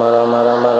Mara, 0.00 0.24
mara, 0.24 0.56
mara. 0.62 0.79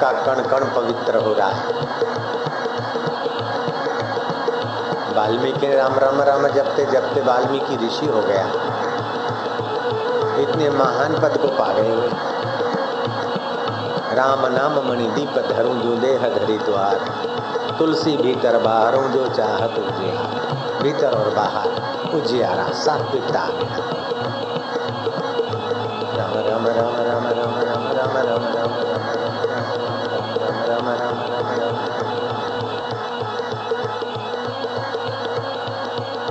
का 0.00 0.12
कण 0.26 0.42
कण 0.42 0.64
पवित्र 0.74 1.16
हो 1.16 1.32
रहा 1.34 1.48
है 1.48 1.64
वाल्मीकि 5.16 5.72
राम 5.74 5.98
राम 5.98 6.20
राम 6.22 6.46
जपते 6.48 6.84
जपते 6.86 7.20
वाल्मीकि 7.20 7.76
ऋषि 7.86 8.06
हो 8.06 8.20
गया। 8.22 8.46
इतने 10.40 10.70
महान 10.70 11.14
पद 11.14 11.38
को 11.42 11.48
पा 11.48 11.72
गए 11.72 12.10
राम 14.16 14.46
नाम 14.46 14.78
मणि 14.88 15.06
दीप 15.06 15.38
धरू 15.48 15.74
जो 15.74 15.96
देह 15.96 16.28
धरी 16.28 16.58
द्वार। 16.58 16.94
तुलसी 17.78 18.16
भीतर 18.16 18.58
बाहरों 18.58 19.02
जो 19.08 19.26
चाहत 19.28 19.78
उजियार। 19.78 20.82
भीतर 20.82 21.18
और 21.18 21.34
बाहर 21.34 22.14
उजियारा 22.14 22.64
सात्विकता। 22.78 23.42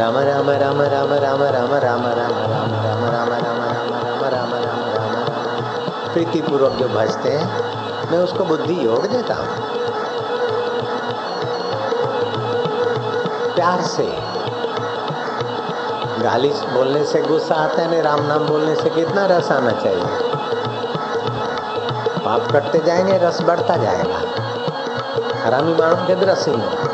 राम 0.00 0.16
राम 0.18 0.50
राम 0.50 0.80
राम 0.82 1.12
राम 1.12 1.42
राम 1.42 1.42
राम 1.42 1.72
राम 1.74 2.06
राम 2.06 2.06
राम 2.06 2.72
राम 2.74 3.02
राम 3.04 3.32
राम 3.32 3.60
राम 3.64 4.24
राम 4.34 4.54
राम 4.54 4.80
राम 4.94 6.12
प्रीति 6.12 6.40
पूर्वक 6.40 6.72
जो 6.72 6.88
भजते 6.88 7.30
हैं 7.30 8.10
मैं 8.10 8.18
उसको 8.18 8.44
बुद्धि 8.44 8.78
योग 8.86 9.06
देता 9.06 9.34
हूँ 9.34 9.46
प्यार 13.54 13.82
से 13.82 14.06
गाली 16.22 16.48
बोलने 16.48 17.04
से 17.04 17.22
गुस्सा 17.22 17.54
आता 17.54 17.82
है 17.82 17.90
नहीं 17.90 18.02
राम 18.02 18.26
नाम 18.26 18.46
बोलने 18.46 18.74
से 18.74 18.90
कितना 18.90 19.26
रस 19.26 19.52
आना 19.52 19.70
चाहिए 19.70 20.04
पाप 22.24 22.50
कटते 22.52 22.78
जाएँगे 22.86 23.18
रस 23.18 23.40
बढ़ता 23.42 23.76
जाएगा 23.76 24.22
हरामी 25.44 25.74
मानो 25.74 26.06
के 26.06 26.12
ही 26.12 26.24
Ram 26.24 26.93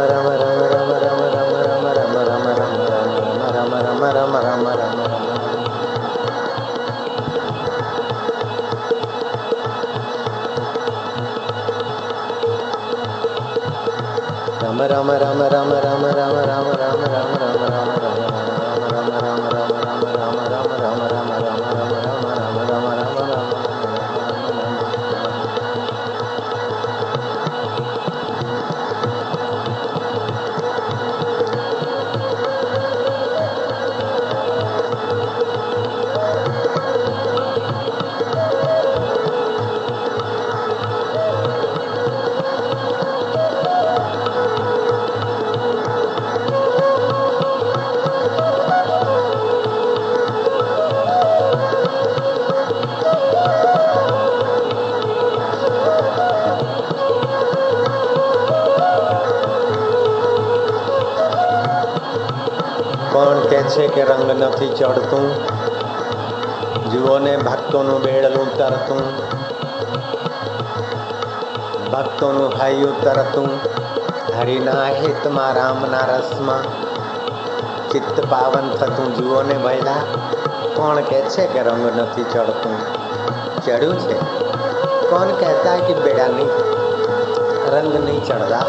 Rama 15.01 15.17
Rama 15.17 15.49
Rama 15.49 15.81
Rama 15.81 16.11
Rama 16.13 16.41
Rama 16.45 16.73
Rama 16.77 17.05
Rama 17.09 17.67
Rama 17.73 17.95
Rama 17.97 18.10
जैसे 63.71 63.87
के 63.87 64.03
रंग 64.03 64.29
नहीं 64.31 64.69
चढ़त 64.75 65.11
जीवो 66.91 67.17
ने 67.19 67.35
भक्तों 67.37 67.83
बेड़लू 68.01 68.43
तरतू 68.55 68.95
भक्तों 71.91 72.31
भाइयो 72.49 72.89
तरतू 72.97 73.43
हरिना 74.35 74.73
हित 74.87 75.27
राम 75.57 75.85
ना 75.91 76.01
रसमा 76.09 76.57
चित्त 77.91 78.19
पावन 78.25 78.67
थतू 78.81 79.05
जीवो 79.13 79.41
ने 79.43 79.57
भैला 79.63 79.95
कौन 80.75 81.01
कहसे 81.01 81.45
के 81.53 81.63
रंग 81.69 81.85
नहीं 81.91 82.25
चढ़त 82.25 82.67
चढ़ू 83.67 83.93
छे 84.01 84.19
कौन 85.09 85.31
कहता 85.35 85.71
है 85.71 85.87
कि 85.87 85.93
बेड़ा 86.01 86.27
नहीं 86.27 86.49
रंग 87.75 87.95
नहीं 88.03 88.19
चढ़ता 88.23 88.59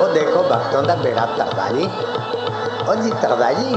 वो 0.00 0.08
देखो 0.14 0.48
भक्तों 0.48 0.82
का 0.82 0.94
बेड़ा 1.02 1.26
तरबाजी 1.36 2.09
तरदा 2.96 3.50
जी 3.52 3.74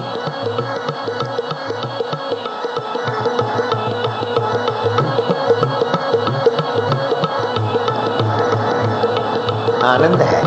आनंद 9.86 10.22
है, 10.22 10.44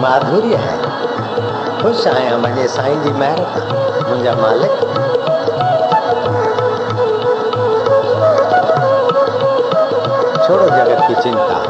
माधुर्य 0.00 0.56
है, 0.56 0.76
खुश 1.82 2.06
आया 2.06 2.38
मज़े 2.38 2.68
साईं 2.68 3.02
जी 3.02 3.12
महर 3.12 3.38
था 3.38 3.64
मुंहिंजा 4.08 4.34
मालिक। 4.34 4.70
छोड़ो 10.46 10.68
जगत 10.68 10.98
की 11.08 11.22
चिंता। 11.22 11.62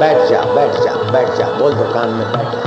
बैठ 0.00 0.28
जा 0.28 0.42
बैठ 0.54 0.74
जा। 0.74 0.95
बैठ 1.12 1.32
जा 1.32 1.46
बोल 1.46 1.74
दो 1.74 1.84
कान 1.94 2.08
में 2.08 2.32
बैठ 2.32 2.52
जा। 2.52 2.62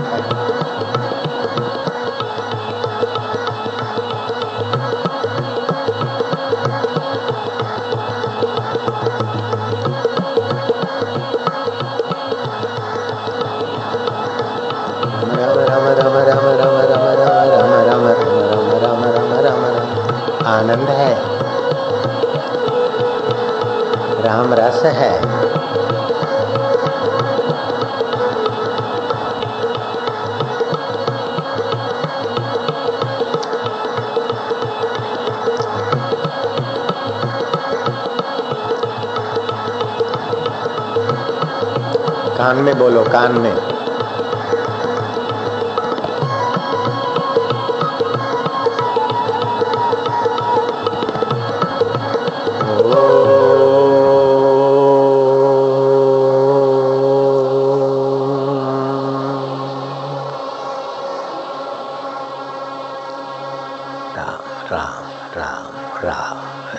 आनंद 20.49 20.89
है। 20.89 21.11
राम 24.23 24.53
रस 24.53 24.85
है। 24.85 25.58
कान 42.39 42.57
में 42.57 42.77
बोलो 42.79 43.03
कान 43.03 43.31
में। 43.41 43.55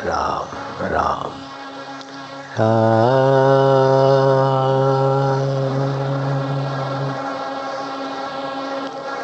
राम 0.05 0.49
राम 0.93 1.33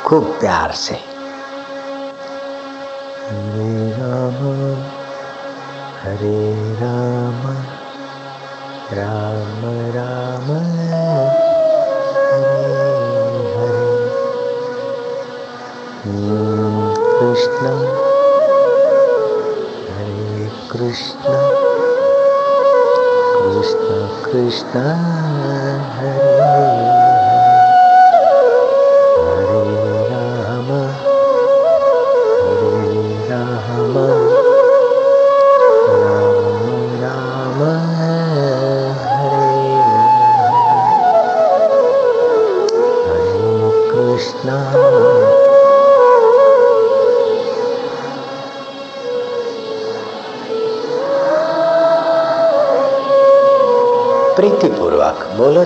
खूब 0.07 0.25
प्यार 0.25 0.73
से। 0.73 0.95
हरे 3.31 3.91
राम 3.91 4.37
हरे 6.03 6.75
राम 6.75 7.41
राम 8.93 9.63
राम 9.97 10.47
हरे। 10.53 11.47
हरे 16.05 16.95
कृष्ण 17.19 17.67
हरे 19.95 20.51
कृष्ण। 20.71 21.33
कृष्ण 23.43 24.09
कृष्ण, 24.25 24.79
हरे 25.99 26.46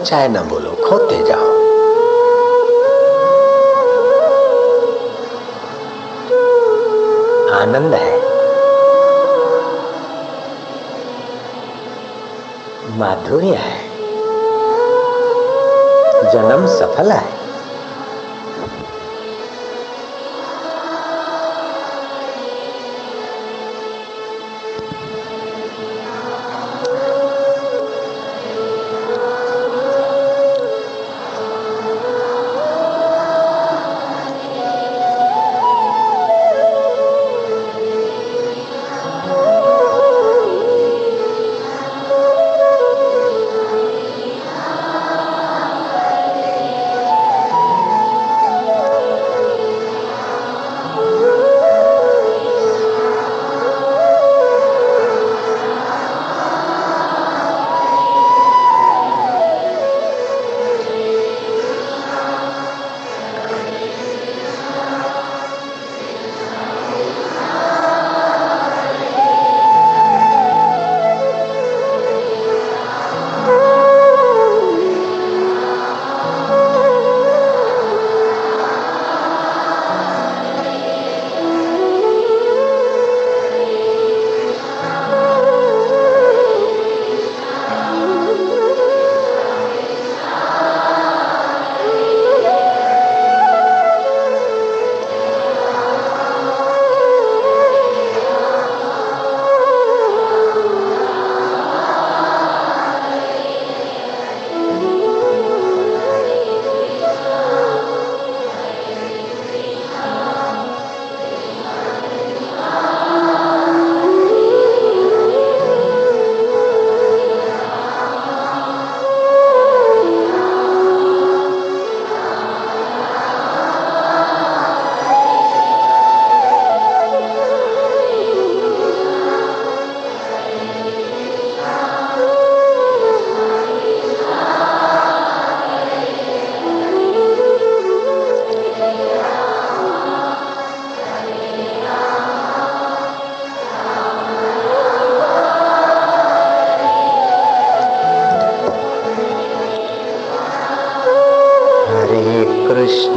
चाहे 0.05 0.29
ना 0.29 0.43
बोलो 0.43 0.71
खोते 0.71 1.23
जाओ। 1.23 1.51
आनंद 7.61 7.95
है। 7.95 8.31
माधुर्य 12.99 13.55
है। 13.55 13.89
जन्म 16.33 16.67
सफल 16.67 17.13
है। 17.13 17.40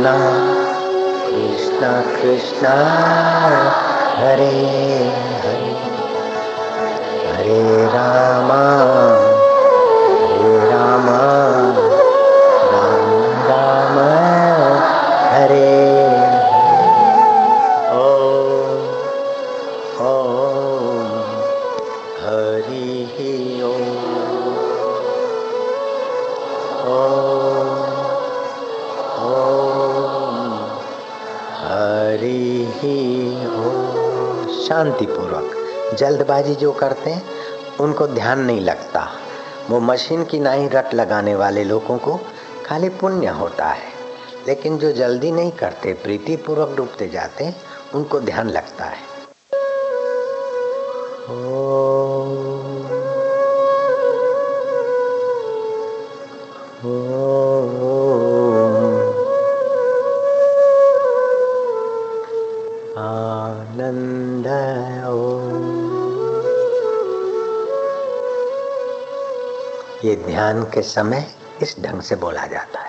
कृष्णा 0.03 0.15
कृष्णा 1.27 1.91
कृष्णा 2.01 2.73
हरे 4.17 4.49
हरे 5.43 5.71
हरे 7.31 7.85
रामा। 7.85 9.32
जल्दबाजी 35.95 36.55
जो 36.55 36.71
करते 36.73 37.09
हैं 37.09 37.77
उनको 37.79 38.07
ध्यान 38.07 38.39
नहीं 38.39 38.61
लगता 38.61 39.07
वो 39.69 39.79
मशीन 39.81 40.23
की 40.23 40.39
नहीं 40.39 40.69
रट 40.69 40.93
लगाने 40.93 41.35
वाले 41.35 41.63
लोगों 41.63 41.97
को 41.97 42.19
खाली 42.65 42.89
पुण्य 43.01 43.27
होता 43.39 43.67
है 43.69 43.91
लेकिन 44.47 44.77
जो 44.77 44.91
जल्दी 44.91 45.31
नहीं 45.31 45.51
करते 45.59 45.93
प्रीति 46.03 46.35
पूर्वक 46.45 46.75
डूबते 46.77 47.07
जाते 47.09 47.53
उनको 47.95 48.19
ध्यान 48.19 48.49
लगता 48.49 48.85
है 48.85 49.11
आनंद 63.43 64.47
ओ 65.07 65.19
ये 70.05 70.15
ध्यान 70.25 70.63
के 70.73 70.81
समय 70.81 71.25
इस 71.61 71.75
ढंग 71.79 72.01
से 72.01 72.15
बोला 72.23 72.45
जाता 72.47 72.79
है। 72.79 72.82